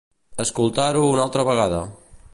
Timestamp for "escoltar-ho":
0.43-1.05